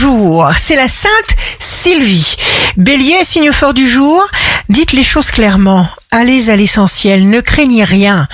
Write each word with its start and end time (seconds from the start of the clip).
Bonjour, 0.00 0.52
c'est 0.56 0.76
la 0.76 0.86
Sainte 0.86 1.10
Sylvie. 1.58 2.36
Bélier, 2.76 3.24
signe 3.24 3.50
fort 3.50 3.74
du 3.74 3.88
jour, 3.88 4.24
dites 4.68 4.92
les 4.92 5.02
choses 5.02 5.32
clairement, 5.32 5.88
allez 6.12 6.50
à 6.50 6.56
l'essentiel, 6.56 7.28
ne 7.28 7.40
craignez 7.40 7.82
rien 7.82 8.28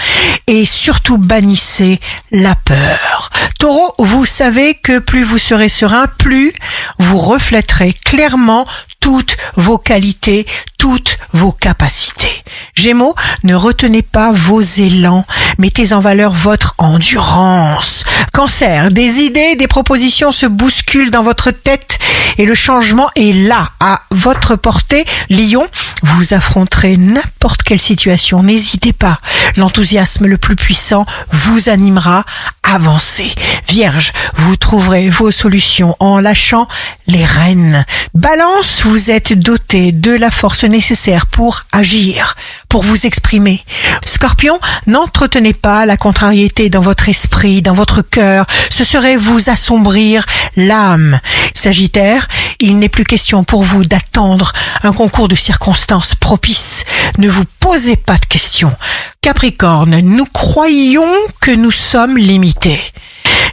et 0.46 0.66
surtout 0.66 1.16
bannissez 1.16 2.00
la 2.30 2.54
peur. 2.54 3.30
Taureau, 3.58 3.94
vous 3.98 4.26
savez 4.26 4.74
que 4.74 4.98
plus 4.98 5.22
vous 5.22 5.38
serez 5.38 5.70
serein, 5.70 6.06
plus 6.18 6.52
vous 6.98 7.18
reflèterez 7.18 7.94
clairement 8.04 8.66
toutes 9.00 9.38
vos 9.56 9.78
qualités, 9.78 10.46
toutes 10.76 11.18
vos 11.32 11.52
capacités. 11.52 12.44
Gémeaux, 12.74 13.14
ne 13.42 13.54
retenez 13.54 14.02
pas 14.02 14.32
vos 14.32 14.60
élans, 14.60 15.24
mettez 15.56 15.94
en 15.94 16.00
valeur 16.00 16.32
votre 16.32 16.74
endurance. 16.76 17.93
Cancer, 18.32 18.90
des 18.90 19.20
idées, 19.20 19.56
des 19.56 19.68
propositions 19.68 20.32
se 20.32 20.46
bousculent 20.46 21.10
dans 21.10 21.22
votre 21.22 21.50
tête 21.50 21.98
et 22.38 22.46
le 22.46 22.54
changement 22.54 23.08
est 23.16 23.32
là, 23.32 23.70
à 23.80 24.02
votre 24.10 24.56
portée. 24.56 25.04
Lion, 25.30 25.66
vous 26.04 26.34
affronterez 26.34 26.96
n'importe 26.96 27.62
quelle 27.62 27.80
situation, 27.80 28.42
n'hésitez 28.42 28.92
pas. 28.92 29.18
L'enthousiasme 29.56 30.26
le 30.26 30.38
plus 30.38 30.56
puissant 30.56 31.06
vous 31.30 31.68
animera. 31.68 32.24
Avancez. 32.62 33.32
Vierge, 33.68 34.12
vous 34.34 34.56
trouverez 34.56 35.10
vos 35.10 35.30
solutions 35.30 35.96
en 36.00 36.20
lâchant 36.20 36.66
les 37.06 37.24
rênes. 37.24 37.84
Balance, 38.14 38.82
vous 38.84 39.10
êtes 39.10 39.32
doté 39.38 39.92
de 39.92 40.12
la 40.12 40.30
force 40.30 40.64
nécessaire 40.64 41.26
pour 41.26 41.62
agir, 41.72 42.36
pour 42.68 42.82
vous 42.82 43.06
exprimer. 43.06 43.64
Scorpion, 44.04 44.58
n'entretenez 44.86 45.52
pas 45.52 45.86
la 45.86 45.96
contrariété 45.96 46.70
dans 46.70 46.80
votre 46.80 47.08
esprit, 47.08 47.62
dans 47.62 47.74
votre 47.74 48.02
cœur. 48.02 48.46
Ce 48.70 48.84
serait 48.84 49.16
vous 49.16 49.50
assombrir 49.50 50.24
l'âme. 50.56 51.20
Sagittaire, 51.54 52.28
il 52.60 52.78
n'est 52.78 52.88
plus 52.88 53.04
question 53.04 53.44
pour 53.44 53.64
vous 53.64 53.84
d'attendre 53.84 54.52
un 54.82 54.92
concours 54.92 55.28
de 55.28 55.36
circonstances 55.36 56.14
propices. 56.14 56.84
Ne 57.18 57.28
vous 57.28 57.44
posez 57.60 57.96
pas 57.96 58.16
de 58.16 58.26
questions. 58.26 58.74
Capricorne, 59.20 60.00
nous 60.00 60.26
croyons 60.26 61.12
que 61.40 61.50
nous 61.50 61.70
sommes 61.70 62.16
limités 62.16 62.80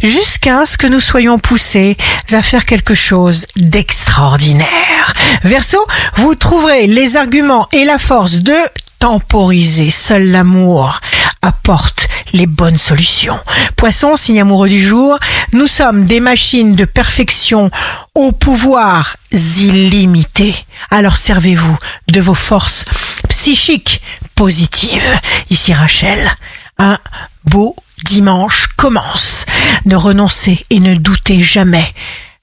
jusqu'à 0.03 0.65
ce 0.65 0.77
que 0.77 0.87
nous 0.87 0.99
soyons 0.99 1.37
poussés 1.37 1.95
à 2.31 2.41
faire 2.41 2.65
quelque 2.65 2.93
chose 2.93 3.45
d'extraordinaire. 3.55 5.13
Verseau, 5.43 5.85
vous 6.15 6.35
trouverez 6.35 6.87
les 6.87 7.17
arguments 7.17 7.67
et 7.71 7.85
la 7.85 7.97
force 7.97 8.39
de 8.39 8.55
temporiser. 8.99 9.89
Seul 9.89 10.31
l'amour 10.31 10.99
apporte 11.41 12.07
les 12.33 12.47
bonnes 12.47 12.77
solutions. 12.77 13.39
Poisson, 13.75 14.15
signe 14.15 14.41
amoureux 14.41 14.69
du 14.69 14.81
jour, 14.81 15.17
nous 15.53 15.67
sommes 15.67 16.05
des 16.05 16.19
machines 16.19 16.75
de 16.75 16.85
perfection 16.85 17.69
au 18.15 18.31
pouvoir 18.31 19.15
illimité. 19.31 20.55
Alors 20.89 21.17
servez-vous 21.17 21.77
de 22.07 22.21
vos 22.21 22.33
forces 22.33 22.85
psychiques 23.29 24.01
positives. 24.35 25.19
Ici 25.49 25.73
Rachel, 25.73 26.31
un 26.77 26.97
beau 27.45 27.75
dimanche 28.03 28.67
commence. 28.77 29.45
Ne 29.85 29.95
renoncez 29.95 30.65
et 30.69 30.79
ne 30.79 30.95
doutez 30.95 31.41
jamais 31.41 31.85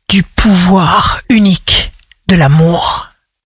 du 0.08 0.23
pouvoir 0.23 1.20
unique 1.28 1.92
de 2.27 2.36
l'amour. 2.36 3.08